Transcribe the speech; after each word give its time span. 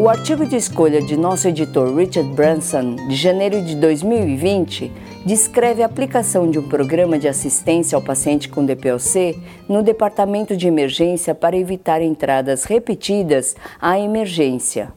O 0.00 0.08
artigo 0.08 0.46
de 0.46 0.56
escolha 0.56 1.02
de 1.02 1.14
nosso 1.14 1.46
editor 1.46 1.94
Richard 1.94 2.32
Branson, 2.32 2.96
de 3.06 3.14
janeiro 3.14 3.60
de 3.60 3.76
2020, 3.76 4.90
descreve 5.26 5.82
a 5.82 5.86
aplicação 5.86 6.50
de 6.50 6.58
um 6.58 6.66
programa 6.66 7.18
de 7.18 7.28
assistência 7.28 7.96
ao 7.96 8.00
paciente 8.00 8.48
com 8.48 8.64
DPOC 8.64 9.38
no 9.68 9.82
departamento 9.82 10.56
de 10.56 10.66
emergência 10.66 11.34
para 11.34 11.54
evitar 11.54 12.00
entradas 12.00 12.64
repetidas 12.64 13.54
à 13.78 14.00
emergência. 14.00 14.90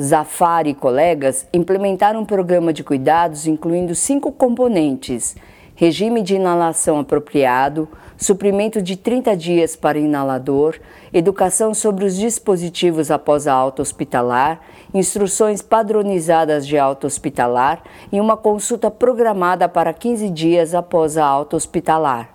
Zafar 0.00 0.68
e 0.68 0.74
colegas 0.74 1.48
implementaram 1.52 2.20
um 2.20 2.24
programa 2.24 2.72
de 2.72 2.84
cuidados 2.84 3.48
incluindo 3.48 3.96
cinco 3.96 4.30
componentes: 4.30 5.34
regime 5.76 6.22
de 6.22 6.34
inalação 6.34 6.98
apropriado, 6.98 7.86
suprimento 8.16 8.80
de 8.80 8.96
30 8.96 9.36
dias 9.36 9.76
para 9.76 9.98
inalador, 9.98 10.76
educação 11.12 11.74
sobre 11.74 12.06
os 12.06 12.16
dispositivos 12.16 13.10
após 13.10 13.46
a 13.46 13.52
alta 13.52 13.82
hospitalar, 13.82 14.60
instruções 14.94 15.60
padronizadas 15.60 16.66
de 16.66 16.78
alta 16.78 17.06
hospitalar 17.06 17.82
e 18.10 18.18
uma 18.18 18.38
consulta 18.38 18.90
programada 18.90 19.68
para 19.68 19.92
15 19.92 20.30
dias 20.30 20.74
após 20.74 21.18
a 21.18 21.26
alta 21.26 21.56
hospitalar. 21.56 22.34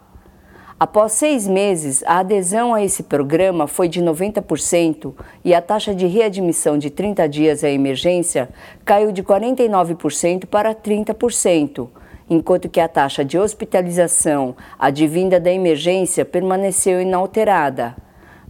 Após 0.79 1.11
seis 1.11 1.47
meses, 1.47 2.03
a 2.07 2.19
adesão 2.19 2.73
a 2.73 2.83
esse 2.83 3.03
programa 3.03 3.67
foi 3.67 3.87
de 3.87 4.01
90% 4.01 5.13
e 5.43 5.53
a 5.53 5.61
taxa 5.61 5.93
de 5.93 6.07
readmissão 6.07 6.77
de 6.77 6.89
30 6.89 7.27
dias 7.29 7.63
à 7.63 7.69
emergência 7.69 8.49
caiu 8.83 9.11
de 9.11 9.23
49% 9.23 10.45
para 10.45 10.73
30% 10.73 11.87
enquanto 12.31 12.69
que 12.69 12.79
a 12.79 12.87
taxa 12.87 13.25
de 13.25 13.37
hospitalização 13.37 14.55
advinda 14.79 15.37
da 15.37 15.51
emergência 15.51 16.23
permaneceu 16.23 17.01
inalterada. 17.01 17.93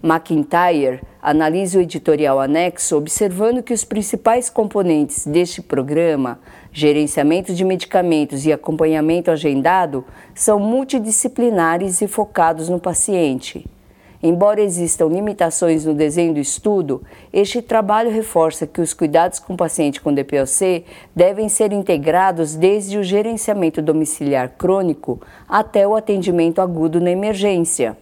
McIntyre 0.03 1.01
analisa 1.19 1.79
o 1.79 1.81
editorial 1.81 2.39
anexo 2.39 2.95
observando 2.95 3.63
que 3.63 3.73
os 3.73 3.83
principais 3.83 4.51
componentes 4.51 5.25
deste 5.25 5.63
programa, 5.63 6.39
gerenciamento 6.71 7.55
de 7.55 7.65
medicamentos 7.65 8.45
e 8.45 8.53
acompanhamento 8.53 9.31
agendado, 9.31 10.05
são 10.35 10.59
multidisciplinares 10.59 12.01
e 12.01 12.07
focados 12.07 12.69
no 12.69 12.79
paciente. 12.79 13.65
Embora 14.23 14.61
existam 14.61 15.07
limitações 15.07 15.83
no 15.83 15.95
desenho 15.95 16.33
do 16.33 16.39
estudo, 16.39 17.01
este 17.33 17.61
trabalho 17.61 18.11
reforça 18.11 18.67
que 18.67 18.79
os 18.79 18.93
cuidados 18.93 19.39
com 19.39 19.53
o 19.53 19.57
paciente 19.57 19.99
com 19.99 20.13
DPOC 20.13 20.85
devem 21.15 21.49
ser 21.49 21.73
integrados 21.73 22.55
desde 22.55 22.99
o 22.99 23.03
gerenciamento 23.03 23.81
domiciliar 23.81 24.49
crônico 24.57 25.19
até 25.49 25.87
o 25.87 25.95
atendimento 25.95 26.61
agudo 26.61 27.01
na 27.01 27.09
emergência. 27.09 27.97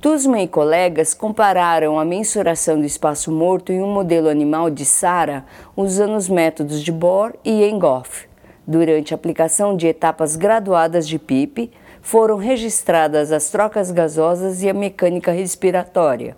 Tusman 0.00 0.44
e 0.44 0.48
colegas 0.48 1.14
compararam 1.14 1.98
a 1.98 2.04
mensuração 2.04 2.78
do 2.78 2.84
espaço 2.84 3.32
morto 3.32 3.72
em 3.72 3.82
um 3.82 3.90
modelo 3.90 4.28
animal 4.28 4.68
de 4.68 4.84
SARA 4.84 5.44
usando 5.74 6.14
os 6.14 6.28
métodos 6.28 6.82
de 6.82 6.92
Bohr 6.92 7.32
e 7.42 7.64
Engoff. 7.64 8.28
Durante 8.66 9.12
a 9.12 9.16
aplicação 9.16 9.76
de 9.76 9.86
etapas 9.86 10.36
graduadas 10.36 11.08
de 11.08 11.18
PIP, 11.18 11.72
foram 12.04 12.36
registradas 12.36 13.32
as 13.32 13.48
trocas 13.48 13.90
gasosas 13.90 14.62
e 14.62 14.68
a 14.68 14.74
mecânica 14.74 15.32
respiratória. 15.32 16.36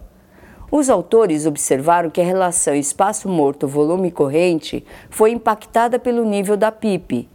Os 0.71 0.89
autores 0.89 1.45
observaram 1.45 2.09
que 2.09 2.21
a 2.21 2.25
relação 2.25 2.73
espaço 2.73 3.29
morto-volume 3.29 4.13
corrente 4.13 4.85
foi 5.11 5.33
impactada 5.33 5.99
pelo 5.99 6.25
nível 6.25 6.57
da 6.57 6.71
PIP. 6.71 7.29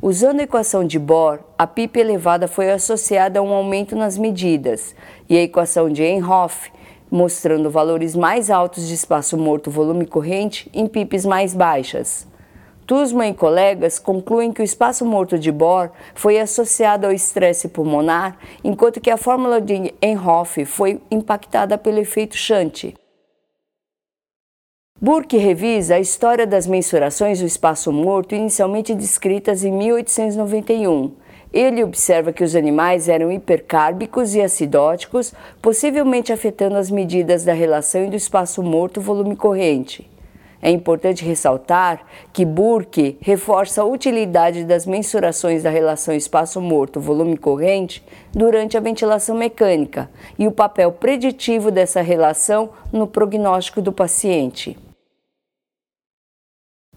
Usando 0.00 0.38
a 0.38 0.44
equação 0.44 0.84
de 0.84 0.96
Bohr, 0.96 1.40
a 1.58 1.66
PIP 1.66 1.98
elevada 1.98 2.46
foi 2.46 2.70
associada 2.70 3.40
a 3.40 3.42
um 3.42 3.52
aumento 3.52 3.96
nas 3.96 4.16
medidas, 4.16 4.94
e 5.28 5.36
a 5.36 5.42
equação 5.42 5.90
de 5.90 6.04
Einhoff, 6.04 6.70
mostrando 7.10 7.68
valores 7.68 8.14
mais 8.14 8.48
altos 8.48 8.86
de 8.86 8.94
espaço 8.94 9.36
morto-volume 9.36 10.06
corrente 10.06 10.70
em 10.72 10.86
PIPs 10.86 11.26
mais 11.26 11.52
baixas. 11.52 12.28
Tusman 12.92 13.30
e 13.30 13.34
colegas 13.34 13.98
concluem 13.98 14.52
que 14.52 14.60
o 14.60 14.62
espaço 14.62 15.02
morto 15.06 15.38
de 15.38 15.50
Bohr 15.50 15.88
foi 16.14 16.38
associado 16.38 17.06
ao 17.06 17.12
estresse 17.14 17.68
pulmonar, 17.68 18.36
enquanto 18.62 19.00
que 19.00 19.08
a 19.08 19.16
fórmula 19.16 19.62
de 19.62 19.94
Enhoff 20.02 20.62
foi 20.66 21.00
impactada 21.10 21.78
pelo 21.78 22.00
efeito 22.00 22.36
Shunt. 22.36 22.92
Burke 25.00 25.38
revisa 25.38 25.94
a 25.94 26.00
história 26.00 26.46
das 26.46 26.66
mensurações 26.66 27.40
do 27.40 27.46
espaço 27.46 27.90
morto 27.90 28.34
inicialmente 28.34 28.94
descritas 28.94 29.64
em 29.64 29.72
1891. 29.72 31.12
Ele 31.50 31.82
observa 31.82 32.30
que 32.30 32.44
os 32.44 32.54
animais 32.54 33.08
eram 33.08 33.32
hipercárbicos 33.32 34.34
e 34.34 34.42
acidóticos, 34.42 35.32
possivelmente 35.62 36.30
afetando 36.30 36.76
as 36.76 36.90
medidas 36.90 37.42
da 37.42 37.54
relação 37.54 38.10
do 38.10 38.16
espaço 38.16 38.62
morto-volume 38.62 39.34
corrente. 39.34 40.11
É 40.64 40.70
importante 40.70 41.24
ressaltar 41.24 42.06
que 42.32 42.44
Burke 42.44 43.18
reforça 43.20 43.82
a 43.82 43.84
utilidade 43.84 44.64
das 44.64 44.86
mensurações 44.86 45.64
da 45.64 45.70
relação 45.70 46.14
espaço 46.14 46.60
morto-volume 46.60 47.36
corrente 47.36 48.00
durante 48.32 48.76
a 48.76 48.80
ventilação 48.80 49.36
mecânica 49.36 50.08
e 50.38 50.46
o 50.46 50.52
papel 50.52 50.92
preditivo 50.92 51.72
dessa 51.72 52.00
relação 52.00 52.70
no 52.92 53.08
prognóstico 53.08 53.82
do 53.82 53.92
paciente. 53.92 54.78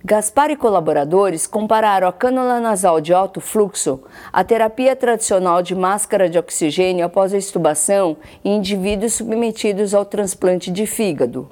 Gaspar 0.04 0.52
e 0.52 0.56
colaboradores 0.56 1.48
compararam 1.48 2.08
a 2.08 2.14
cânula 2.14 2.60
nasal 2.60 3.02
de 3.02 3.12
alto 3.12 3.42
fluxo 3.42 4.04
à 4.32 4.44
terapia 4.44 4.96
tradicional 4.96 5.64
de 5.64 5.74
máscara 5.74 6.30
de 6.30 6.38
oxigênio 6.38 7.04
após 7.04 7.34
a 7.34 7.38
extubação 7.40 8.16
em 8.44 8.58
indivíduos 8.58 9.14
submetidos 9.14 9.96
ao 9.96 10.06
transplante 10.06 10.70
de 10.70 10.86
fígado. 10.86 11.50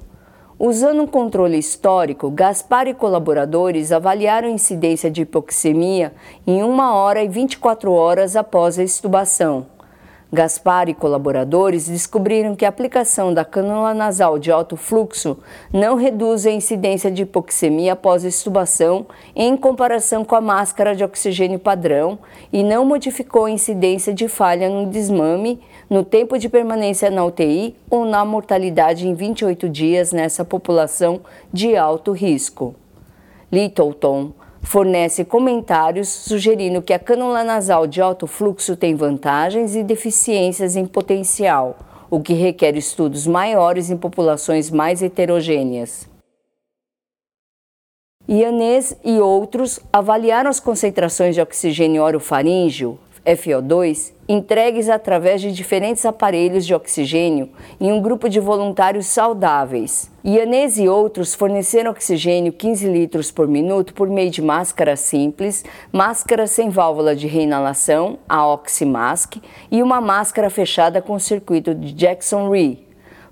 Usando 0.58 1.02
um 1.02 1.06
controle 1.06 1.58
histórico, 1.58 2.30
Gaspar 2.30 2.86
e 2.86 2.94
colaboradores 2.94 3.90
avaliaram 3.90 4.46
a 4.46 4.52
incidência 4.52 5.10
de 5.10 5.22
hipoxemia 5.22 6.12
em 6.46 6.62
1 6.62 6.78
hora 6.78 7.24
e 7.24 7.28
24 7.28 7.90
horas 7.92 8.36
após 8.36 8.78
a 8.78 8.84
extubação. 8.84 9.66
Gaspar 10.34 10.88
e 10.88 10.94
colaboradores 10.94 11.86
descobriram 11.86 12.56
que 12.56 12.64
a 12.64 12.68
aplicação 12.68 13.32
da 13.32 13.44
cânula 13.44 13.94
nasal 13.94 14.36
de 14.36 14.50
alto 14.50 14.76
fluxo 14.76 15.38
não 15.72 15.94
reduz 15.94 16.44
a 16.44 16.50
incidência 16.50 17.08
de 17.08 17.22
hipoxemia 17.22 17.92
após 17.92 18.24
a 18.24 18.28
extubação 18.28 19.06
em 19.36 19.56
comparação 19.56 20.24
com 20.24 20.34
a 20.34 20.40
máscara 20.40 20.92
de 20.92 21.04
oxigênio 21.04 21.60
padrão 21.60 22.18
e 22.52 22.64
não 22.64 22.84
modificou 22.84 23.44
a 23.44 23.50
incidência 23.50 24.12
de 24.12 24.26
falha 24.26 24.68
no 24.68 24.86
desmame 24.86 25.60
no 25.88 26.04
tempo 26.04 26.36
de 26.36 26.48
permanência 26.48 27.12
na 27.12 27.24
UTI 27.24 27.76
ou 27.88 28.04
na 28.04 28.24
mortalidade 28.24 29.06
em 29.06 29.14
28 29.14 29.68
dias 29.68 30.10
nessa 30.10 30.44
população 30.44 31.20
de 31.52 31.76
alto 31.76 32.10
risco. 32.10 32.74
Littleton 33.52 34.32
fornece 34.64 35.24
comentários 35.24 36.08
sugerindo 36.08 36.82
que 36.82 36.92
a 36.92 36.98
cânula 36.98 37.44
nasal 37.44 37.86
de 37.86 38.00
alto 38.00 38.26
fluxo 38.26 38.76
tem 38.76 38.94
vantagens 38.94 39.76
e 39.76 39.82
deficiências 39.82 40.74
em 40.74 40.86
potencial, 40.86 41.76
o 42.10 42.20
que 42.20 42.32
requer 42.32 42.76
estudos 42.76 43.26
maiores 43.26 43.90
em 43.90 43.96
populações 43.96 44.70
mais 44.70 45.02
heterogêneas. 45.02 46.08
Ianês 48.26 48.96
e 49.04 49.18
outros 49.18 49.78
avaliaram 49.92 50.48
as 50.48 50.58
concentrações 50.58 51.34
de 51.34 51.42
oxigênio 51.42 52.02
orofaríngeo, 52.02 52.98
FO2, 53.26 54.12
entregues 54.28 54.88
através 54.88 55.40
de 55.40 55.52
diferentes 55.52 56.04
aparelhos 56.04 56.66
de 56.66 56.74
oxigênio 56.74 57.48
em 57.80 57.92
um 57.92 58.00
grupo 58.00 58.28
de 58.28 58.38
voluntários 58.38 59.06
saudáveis. 59.06 60.10
Ianese 60.24 60.84
e 60.84 60.88
outros 60.88 61.34
forneceram 61.34 61.90
oxigênio 61.90 62.52
15 62.52 62.88
litros 62.88 63.30
por 63.30 63.48
minuto 63.48 63.94
por 63.94 64.08
meio 64.08 64.30
de 64.30 64.42
máscara 64.42 64.96
simples, 64.96 65.64
máscara 65.92 66.46
sem 66.46 66.70
válvula 66.70 67.14
de 67.16 67.26
reinalação, 67.26 68.18
a 68.28 68.46
Oxymask, 68.46 69.36
e 69.70 69.82
uma 69.82 70.00
máscara 70.00 70.50
fechada 70.50 71.02
com 71.02 71.18
circuito 71.18 71.74
de 71.74 71.92
Jackson-Ree, 71.92 72.84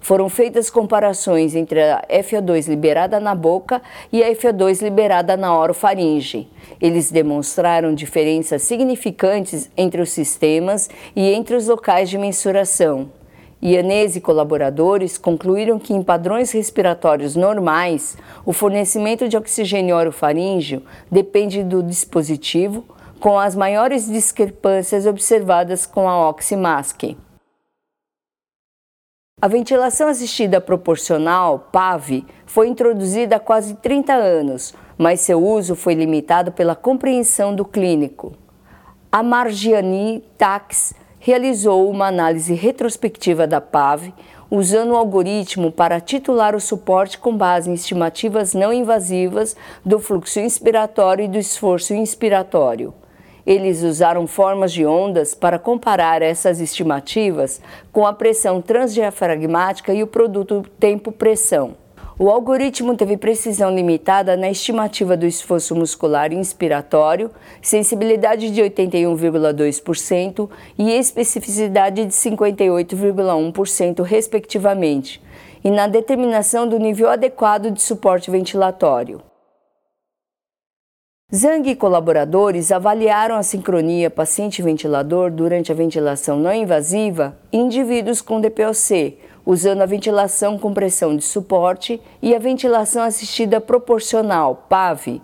foram 0.03 0.29
feitas 0.29 0.69
comparações 0.69 1.55
entre 1.55 1.81
a 1.81 2.05
FO2 2.11 2.69
liberada 2.69 3.19
na 3.19 3.35
boca 3.35 3.81
e 4.13 4.23
a 4.23 4.31
FO2 4.33 4.83
liberada 4.83 5.37
na 5.37 5.57
orofaringe. 5.57 6.49
Eles 6.81 7.11
demonstraram 7.11 7.95
diferenças 7.95 8.63
significantes 8.63 9.71
entre 9.77 10.03
os 10.03 10.11
sistemas 10.11 10.91
e 11.17 11.33
entre 11.33 11.57
os 11.57 11.69
locais 11.69 12.11
de 12.11 12.19
mensuração. 12.19 13.11
Ianese 13.63 14.19
e 14.19 14.21
colaboradores 14.21 15.17
concluíram 15.17 15.79
que 15.79 15.95
em 15.95 16.03
padrões 16.03 16.51
respiratórios 16.51 17.37
normais, 17.37 18.19
o 18.45 18.53
fornecimento 18.53 19.29
de 19.29 19.37
oxigênio 19.37 19.95
orofaríngeo 19.95 20.83
depende 21.09 21.63
do 21.63 21.81
dispositivo, 21.81 22.85
com 23.21 23.39
as 23.39 23.55
maiores 23.55 24.09
discrepâncias 24.11 25.07
observadas 25.07 25.87
com 25.87 26.09
a 26.09 26.29
Oxymask. 26.29 27.15
A 29.43 29.49
ventilação 29.49 30.07
assistida 30.07 30.61
proporcional, 30.61 31.69
PAV, 31.73 32.25
foi 32.47 32.69
introduzida 32.69 33.35
há 33.35 33.41
quase 33.41 33.75
30 33.75 34.13
anos, 34.13 34.73
mas 34.97 35.19
seu 35.19 35.45
uso 35.45 35.75
foi 35.75 35.95
limitado 35.95 36.53
pela 36.53 36.77
compreensão 36.77 37.53
do 37.53 37.65
clínico. 37.65 38.35
A 39.11 39.21
Margiani 39.21 40.23
Tax 40.39 40.95
realizou 41.19 41.91
uma 41.91 42.07
análise 42.07 42.55
retrospectiva 42.55 43.45
da 43.45 43.61
PAV, 43.61 44.15
usando 44.49 44.93
o 44.93 44.97
algoritmo 44.97 45.73
para 45.73 46.01
titular 46.01 46.55
o 46.55 46.61
suporte 46.61 47.19
com 47.19 47.37
base 47.37 47.69
em 47.69 47.75
estimativas 47.75 48.55
não 48.55 48.73
invasivas 48.73 49.57
do 49.85 49.99
fluxo 49.99 50.39
inspiratório 50.39 51.25
e 51.25 51.29
do 51.29 51.37
esforço 51.37 51.93
inspiratório. 51.93 52.95
Eles 53.47 53.83
usaram 53.83 54.27
formas 54.27 54.73
de 54.73 54.87
ondas 54.87 55.35
para 55.35 55.59
comparar 55.59 56.23
essas 56.23 56.61
estimativas 56.61 57.61
com 57.93 58.07
a 58.07 58.13
pressão 58.13 58.63
transdiafragmática 58.63 59.93
e 59.93 60.03
o 60.03 60.07
produto 60.07 60.65
tempo-pressão. 60.79 61.83
O 62.19 62.31
algoritmo 62.31 62.95
teve 62.97 63.17
precisão 63.17 63.75
limitada 63.75 64.37
na 64.37 64.49
estimativa 64.49 65.17
do 65.17 65.27
esforço 65.27 65.75
muscular 65.75 66.33
inspiratório, 66.33 67.31
sensibilidade 67.61 68.51
de 68.51 68.63
81,2% 68.63 70.49
e 70.79 70.93
especificidade 70.93 72.05
de 72.05 72.13
58,1%, 72.13 74.03
respectivamente, 74.03 75.21
e 75.65 75.71
na 75.71 75.89
determinação 75.89 76.69
do 76.69 76.79
nível 76.79 77.09
adequado 77.09 77.71
de 77.73 77.83
suporte 77.83 78.31
ventilatório. 78.31 79.32
Zhang 81.35 81.67
e 81.71 81.75
colaboradores 81.75 82.71
avaliaram 82.71 83.37
a 83.37 83.43
sincronia 83.43 84.11
paciente-ventilador 84.11 85.31
durante 85.31 85.73
a 85.73 85.75
ventilação 85.75 86.39
não 86.39 86.53
invasiva 86.53 87.35
em 87.51 87.63
indivíduos 87.63 88.21
com 88.21 88.39
DPOC, 88.39 89.17
usando 89.47 89.81
a 89.81 89.87
ventilação 89.87 90.59
com 90.59 90.75
pressão 90.75 91.17
de 91.17 91.25
suporte 91.25 91.99
e 92.21 92.35
a 92.35 92.39
ventilação 92.39 93.03
assistida 93.03 93.63
proporcional, 93.63 94.67
PAV. 94.69 95.23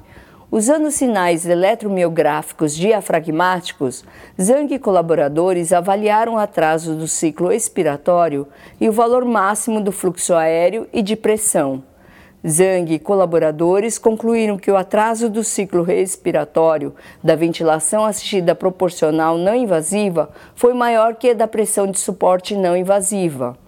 Usando 0.50 0.90
sinais 0.90 1.44
eletromiográficos 1.44 2.74
diafragmáticos, 2.74 4.02
Zhang 4.40 4.74
e 4.74 4.78
colaboradores 4.78 5.74
avaliaram 5.74 6.36
o 6.36 6.38
atraso 6.38 6.94
do 6.94 7.06
ciclo 7.06 7.52
expiratório 7.52 8.48
e 8.80 8.88
o 8.88 8.92
valor 8.92 9.26
máximo 9.26 9.78
do 9.78 9.92
fluxo 9.92 10.32
aéreo 10.32 10.88
e 10.90 11.02
de 11.02 11.14
pressão. 11.14 11.82
Zhang 12.46 12.94
e 12.94 13.00
colaboradores 13.00 13.98
concluíram 13.98 14.56
que 14.56 14.70
o 14.70 14.76
atraso 14.76 15.28
do 15.28 15.42
ciclo 15.42 15.82
respiratório 15.82 16.94
da 17.22 17.34
ventilação 17.34 18.04
assistida 18.04 18.54
proporcional 18.54 19.36
não 19.36 19.56
invasiva 19.56 20.30
foi 20.54 20.72
maior 20.72 21.16
que 21.16 21.30
a 21.30 21.34
da 21.34 21.48
pressão 21.48 21.90
de 21.90 21.98
suporte 21.98 22.56
não 22.56 22.76
invasiva. 22.76 23.58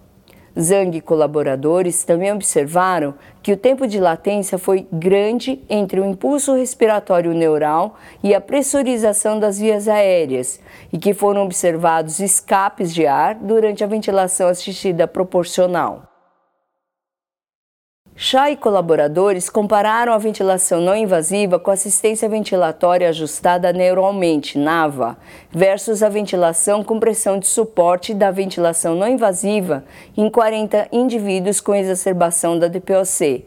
Zhang 0.59 0.97
e 0.97 1.01
colaboradores 1.01 2.05
também 2.05 2.33
observaram 2.33 3.15
que 3.43 3.53
o 3.53 3.57
tempo 3.57 3.89
de 3.89 3.99
latência 3.99 4.57
foi 4.57 4.87
grande 4.93 5.61
entre 5.69 6.01
o 6.01 6.05
impulso 6.05 6.55
respiratório 6.55 7.33
neural 7.33 7.97
e 8.23 8.35
a 8.35 8.41
pressurização 8.41 9.41
das 9.41 9.59
vias 9.59 9.89
aéreas 9.89 10.61
e 10.93 10.99
que 10.99 11.15
foram 11.15 11.43
observados 11.45 12.21
escapes 12.21 12.95
de 12.95 13.07
ar 13.07 13.35
durante 13.35 13.83
a 13.83 13.87
ventilação 13.87 14.49
assistida 14.49 15.09
proporcional. 15.09 16.10
Chá 18.23 18.51
e 18.51 18.57
colaboradores 18.57 19.49
compararam 19.49 20.13
a 20.13 20.19
ventilação 20.19 20.79
não 20.79 20.95
invasiva 20.95 21.59
com 21.59 21.71
assistência 21.71 22.29
ventilatória 22.29 23.09
ajustada 23.09 23.73
neuralmente, 23.73 24.59
NAVA, 24.59 25.17
versus 25.51 26.03
a 26.03 26.09
ventilação 26.11 26.85
com 26.85 27.01
pressão 27.01 27.39
de 27.39 27.47
suporte 27.47 28.13
da 28.13 28.31
ventilação 28.31 28.95
não 28.95 29.09
invasiva 29.09 29.85
em 30.15 30.29
40 30.29 30.89
indivíduos 30.93 31.63
com 31.63 31.75
exacerbação 31.75 32.59
da 32.59 32.69
DPOC. 32.69 33.47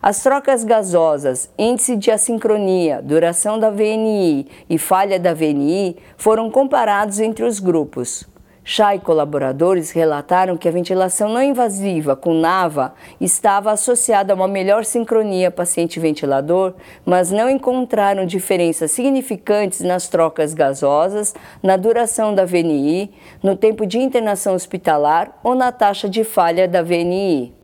As 0.00 0.22
trocas 0.22 0.64
gasosas, 0.64 1.50
índice 1.58 1.94
de 1.94 2.10
assincronia, 2.10 3.02
duração 3.02 3.58
da 3.58 3.68
VNI 3.68 4.46
e 4.70 4.78
falha 4.78 5.20
da 5.20 5.34
VNI 5.34 5.98
foram 6.16 6.50
comparados 6.50 7.20
entre 7.20 7.44
os 7.44 7.60
grupos. 7.60 8.26
Chá 8.70 8.94
e 8.94 9.00
colaboradores 9.00 9.92
relataram 9.92 10.54
que 10.54 10.68
a 10.68 10.70
ventilação 10.70 11.30
não 11.30 11.42
invasiva 11.42 12.14
com 12.14 12.34
NAVA 12.34 12.92
estava 13.18 13.72
associada 13.72 14.30
a 14.30 14.36
uma 14.36 14.46
melhor 14.46 14.84
sincronia 14.84 15.50
paciente-ventilador, 15.50 16.74
mas 17.02 17.30
não 17.30 17.48
encontraram 17.48 18.26
diferenças 18.26 18.90
significantes 18.90 19.80
nas 19.80 20.06
trocas 20.08 20.52
gasosas, 20.52 21.34
na 21.62 21.78
duração 21.78 22.34
da 22.34 22.44
VNI, 22.44 23.10
no 23.42 23.56
tempo 23.56 23.86
de 23.86 23.98
internação 23.98 24.54
hospitalar 24.54 25.40
ou 25.42 25.54
na 25.54 25.72
taxa 25.72 26.06
de 26.06 26.22
falha 26.22 26.68
da 26.68 26.82
VNI. 26.82 27.54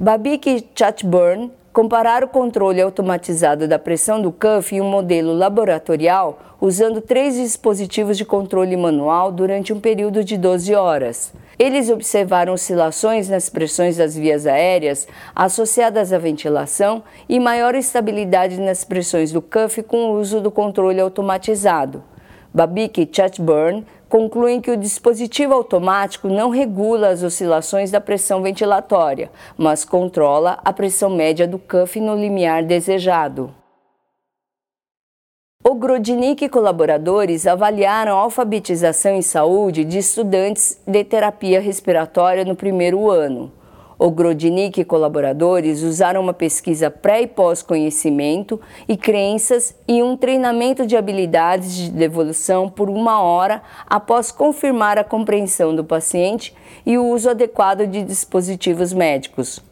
Babik 0.00 0.70
Chatburn 0.74 1.52
comparar 1.76 2.24
o 2.24 2.28
controle 2.28 2.80
automatizado 2.80 3.68
da 3.68 3.78
pressão 3.78 4.22
do 4.22 4.32
cuff 4.32 4.74
em 4.74 4.80
um 4.80 4.88
modelo 4.88 5.34
laboratorial 5.34 6.56
usando 6.58 7.02
três 7.02 7.34
dispositivos 7.34 8.16
de 8.16 8.24
controle 8.24 8.74
manual 8.78 9.30
durante 9.30 9.74
um 9.74 9.78
período 9.78 10.24
de 10.24 10.38
12 10.38 10.74
horas. 10.74 11.34
Eles 11.58 11.90
observaram 11.90 12.54
oscilações 12.54 13.28
nas 13.28 13.50
pressões 13.50 13.98
das 13.98 14.16
vias 14.16 14.46
aéreas 14.46 15.06
associadas 15.34 16.14
à 16.14 16.18
ventilação 16.18 17.02
e 17.28 17.38
maior 17.38 17.74
estabilidade 17.74 18.58
nas 18.58 18.82
pressões 18.82 19.30
do 19.30 19.42
cuff 19.42 19.82
com 19.82 20.06
o 20.06 20.18
uso 20.18 20.40
do 20.40 20.50
controle 20.50 20.98
automatizado. 20.98 22.02
Babik 22.56 23.02
e 23.02 23.06
Chatburn 23.12 23.84
concluem 24.08 24.62
que 24.62 24.70
o 24.70 24.78
dispositivo 24.78 25.52
automático 25.52 26.26
não 26.26 26.48
regula 26.48 27.08
as 27.08 27.22
oscilações 27.22 27.90
da 27.90 28.00
pressão 28.00 28.40
ventilatória, 28.40 29.30
mas 29.58 29.84
controla 29.84 30.58
a 30.64 30.72
pressão 30.72 31.10
média 31.10 31.46
do 31.46 31.58
cuff 31.58 32.00
no 32.00 32.16
limiar 32.16 32.64
desejado. 32.64 33.54
O 35.62 35.74
Grodnik 35.74 36.46
e 36.46 36.48
colaboradores 36.48 37.46
avaliaram 37.46 38.16
a 38.16 38.22
alfabetização 38.22 39.12
em 39.12 39.20
saúde 39.20 39.84
de 39.84 39.98
estudantes 39.98 40.80
de 40.86 41.04
terapia 41.04 41.60
respiratória 41.60 42.42
no 42.42 42.56
primeiro 42.56 43.10
ano. 43.10 43.52
O 43.98 44.10
Grodnik 44.10 44.78
e 44.78 44.84
colaboradores 44.84 45.82
usaram 45.82 46.20
uma 46.20 46.34
pesquisa 46.34 46.90
pré 46.90 47.22
e 47.22 47.26
pós-conhecimento 47.26 48.60
e 48.86 48.94
crenças 48.94 49.74
e 49.88 50.02
um 50.02 50.16
treinamento 50.16 50.86
de 50.86 50.96
habilidades 50.96 51.74
de 51.74 51.90
devolução 51.90 52.68
por 52.68 52.90
uma 52.90 53.22
hora 53.22 53.62
após 53.86 54.30
confirmar 54.30 54.98
a 54.98 55.04
compreensão 55.04 55.74
do 55.74 55.82
paciente 55.82 56.54
e 56.84 56.98
o 56.98 57.06
uso 57.06 57.30
adequado 57.30 57.86
de 57.86 58.02
dispositivos 58.02 58.92
médicos. 58.92 59.62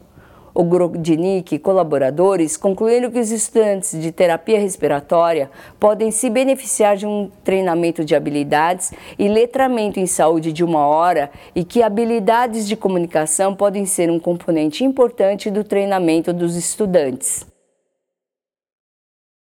O 0.57 0.63
Grodnik 0.63 1.53
e 1.53 1.59
colaboradores 1.59 2.55
concluíram 2.55 3.11
que 3.11 3.19
os 3.19 3.29
estudantes 3.29 4.01
de 4.01 4.09
terapia 4.09 4.57
respiratória 4.57 5.51
podem 5.77 6.11
se 6.11 6.29
beneficiar 6.29 6.95
de 6.95 7.05
um 7.05 7.29
treinamento 7.43 8.05
de 8.05 8.15
habilidades 8.15 8.93
e 9.19 9.27
letramento 9.27 9.99
em 9.99 10.07
saúde 10.07 10.53
de 10.53 10.63
uma 10.63 10.87
hora 10.87 11.29
e 11.53 11.65
que 11.65 11.83
habilidades 11.83 12.69
de 12.69 12.77
comunicação 12.77 13.53
podem 13.53 13.85
ser 13.85 14.09
um 14.09 14.17
componente 14.17 14.85
importante 14.85 15.51
do 15.51 15.61
treinamento 15.61 16.31
dos 16.31 16.55
estudantes. 16.55 17.54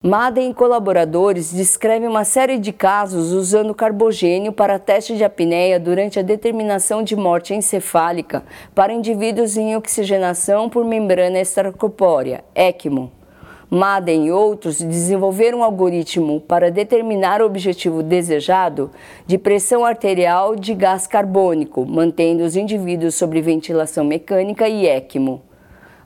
Madden 0.07 0.51
e 0.51 0.55
colaboradores 0.55 1.53
descrevem 1.53 2.09
uma 2.09 2.23
série 2.23 2.59
de 2.59 2.73
casos 2.73 3.33
usando 3.33 3.75
carbogênio 3.75 4.53
para 4.53 4.79
teste 4.79 5.17
de 5.17 5.25
apneia 5.25 5.81
durante 5.81 6.17
a 6.17 6.23
determinação 6.23 7.03
de 7.03 7.17
morte 7.17 7.53
encefálica 7.53 8.45
para 8.73 8.93
indivíduos 8.93 9.57
em 9.57 9.75
oxigenação 9.75 10.71
por 10.71 10.85
membrana 10.85 11.41
extracorpórea, 11.41 12.45
ECMO. 12.55 13.11
Madden 13.69 14.27
e 14.27 14.31
outros 14.31 14.81
desenvolveram 14.81 15.59
um 15.59 15.65
algoritmo 15.65 16.41
para 16.41 16.71
determinar 16.71 17.43
o 17.43 17.47
objetivo 17.47 18.01
desejado 18.01 18.93
de 19.27 19.37
pressão 19.37 19.85
arterial 19.85 20.55
de 20.55 20.73
gás 20.73 21.09
carbônico, 21.09 21.85
mantendo 21.85 22.45
os 22.45 22.55
indivíduos 22.55 23.17
sob 23.17 23.41
ventilação 23.41 24.05
mecânica 24.05 24.69
e 24.69 24.87
ECMO. 24.87 25.46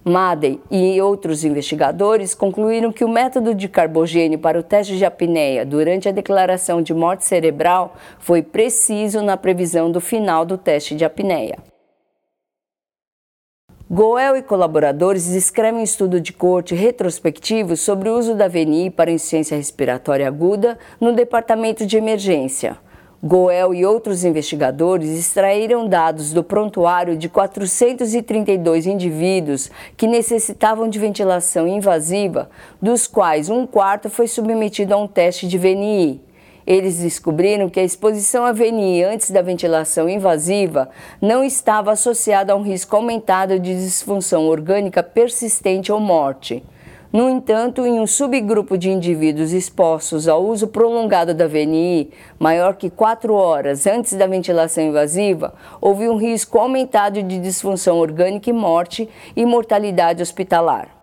Madden 0.02 0.61
e 0.71 1.00
outros 1.00 1.45
investigadores 1.45 2.35
concluíram 2.35 2.90
que 2.90 3.04
o 3.04 3.09
método 3.09 3.54
de 3.54 3.69
carbogênio 3.69 4.38
para 4.38 4.59
o 4.59 4.62
teste 4.62 4.97
de 4.97 5.04
apneia 5.04 5.66
durante 5.66 6.09
a 6.09 6.12
declaração 6.12 6.80
de 6.80 6.95
morte 6.95 7.25
cerebral 7.25 7.95
foi 8.19 8.42
preciso 8.42 9.21
na 9.21 9.37
previsão 9.37 9.90
do 9.90 10.00
final 10.00 10.47
do 10.47 10.57
teste 10.57 10.95
de 10.95 11.04
apneia. 11.04 11.59
Goel 13.90 14.37
e 14.37 14.42
colaboradores 14.42 15.26
descrevem 15.26 15.80
um 15.80 15.85
estudo 15.85 16.21
de 16.21 16.33
corte 16.33 16.76
retrospectivo 16.76 17.76
sobre 17.76 18.09
o 18.09 18.16
uso 18.16 18.37
da 18.37 18.47
VNI 18.47 18.88
para 18.88 19.11
insuficiência 19.11 19.57
respiratória 19.57 20.28
aguda 20.28 20.78
no 21.00 21.12
departamento 21.12 21.85
de 21.85 21.97
emergência. 21.97 22.78
Goel 23.22 23.74
e 23.74 23.84
outros 23.84 24.24
investigadores 24.24 25.10
extraíram 25.10 25.86
dados 25.86 26.32
do 26.32 26.42
prontuário 26.42 27.18
de 27.18 27.28
432 27.28 28.86
indivíduos 28.86 29.70
que 29.94 30.06
necessitavam 30.06 30.88
de 30.88 30.98
ventilação 30.98 31.68
invasiva, 31.68 32.48
dos 32.80 33.06
quais 33.06 33.50
um 33.50 33.66
quarto 33.66 34.08
foi 34.08 34.26
submetido 34.26 34.94
a 34.94 34.96
um 34.96 35.06
teste 35.06 35.46
de 35.46 35.58
VNI. 35.58 36.18
Eles 36.66 37.00
descobriram 37.00 37.68
que 37.68 37.78
a 37.78 37.84
exposição 37.84 38.46
a 38.46 38.52
VNI 38.52 39.04
antes 39.04 39.30
da 39.30 39.42
ventilação 39.42 40.08
invasiva 40.08 40.88
não 41.20 41.44
estava 41.44 41.92
associada 41.92 42.54
a 42.54 42.56
um 42.56 42.62
risco 42.62 42.96
aumentado 42.96 43.60
de 43.60 43.74
disfunção 43.74 44.46
orgânica 44.46 45.02
persistente 45.02 45.92
ou 45.92 46.00
morte. 46.00 46.64
No 47.12 47.28
entanto, 47.28 47.84
em 47.84 47.98
um 47.98 48.06
subgrupo 48.06 48.78
de 48.78 48.88
indivíduos 48.88 49.52
expostos 49.52 50.28
ao 50.28 50.44
uso 50.44 50.68
prolongado 50.68 51.34
da 51.34 51.48
VNI, 51.48 52.10
maior 52.38 52.76
que 52.76 52.88
4 52.88 53.34
horas 53.34 53.84
antes 53.84 54.12
da 54.12 54.28
ventilação 54.28 54.84
invasiva, 54.84 55.54
houve 55.80 56.08
um 56.08 56.16
risco 56.16 56.56
aumentado 56.56 57.20
de 57.20 57.40
disfunção 57.40 57.98
orgânica 57.98 58.48
e 58.48 58.52
morte 58.52 59.08
e 59.34 59.44
mortalidade 59.44 60.22
hospitalar. 60.22 61.00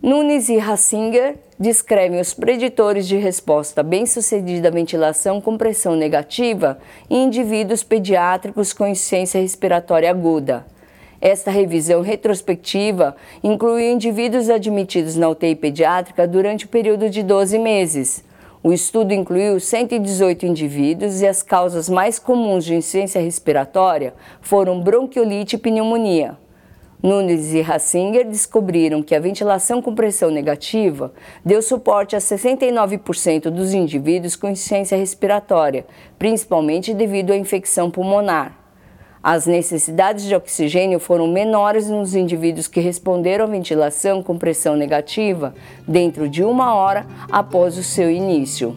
Nunes 0.00 0.48
e 0.48 0.60
Hassinger 0.60 1.38
descrevem 1.58 2.20
os 2.20 2.32
preditores 2.32 3.08
de 3.08 3.16
resposta 3.16 3.82
bem-sucedida 3.82 4.68
à 4.68 4.70
ventilação 4.70 5.40
com 5.40 5.56
pressão 5.56 5.96
negativa 5.96 6.78
em 7.10 7.24
indivíduos 7.24 7.82
pediátricos 7.82 8.72
com 8.72 8.86
insuficiência 8.86 9.40
respiratória 9.40 10.08
aguda. 10.10 10.64
Esta 11.26 11.50
revisão 11.50 12.02
retrospectiva 12.02 13.16
incluiu 13.42 13.90
indivíduos 13.90 14.48
admitidos 14.48 15.16
na 15.16 15.28
UTI 15.28 15.56
pediátrica 15.56 16.24
durante 16.24 16.66
o 16.66 16.68
período 16.68 17.10
de 17.10 17.20
12 17.20 17.58
meses. 17.58 18.24
O 18.62 18.72
estudo 18.72 19.12
incluiu 19.12 19.58
118 19.58 20.46
indivíduos 20.46 21.20
e 21.22 21.26
as 21.26 21.42
causas 21.42 21.88
mais 21.88 22.20
comuns 22.20 22.64
de 22.64 22.76
insuficiência 22.76 23.20
respiratória 23.20 24.14
foram 24.40 24.80
bronquiolite 24.80 25.56
e 25.56 25.58
pneumonia. 25.58 26.38
Nunes 27.02 27.52
e 27.52 27.60
Hassinger 27.60 28.24
descobriram 28.24 29.02
que 29.02 29.12
a 29.12 29.18
ventilação 29.18 29.82
com 29.82 29.96
pressão 29.96 30.30
negativa 30.30 31.12
deu 31.44 31.60
suporte 31.60 32.14
a 32.14 32.20
69% 32.20 33.50
dos 33.50 33.74
indivíduos 33.74 34.36
com 34.36 34.48
insuficiência 34.48 34.96
respiratória, 34.96 35.86
principalmente 36.20 36.94
devido 36.94 37.32
à 37.32 37.36
infecção 37.36 37.90
pulmonar. 37.90 38.65
As 39.28 39.44
necessidades 39.44 40.24
de 40.24 40.36
oxigênio 40.36 41.00
foram 41.00 41.26
menores 41.26 41.90
nos 41.90 42.14
indivíduos 42.14 42.68
que 42.68 42.78
responderam 42.78 43.46
à 43.46 43.48
ventilação 43.48 44.22
com 44.22 44.38
pressão 44.38 44.76
negativa 44.76 45.52
dentro 45.84 46.28
de 46.28 46.44
uma 46.44 46.76
hora 46.76 47.04
após 47.28 47.76
o 47.76 47.82
seu 47.82 48.08
início. 48.08 48.76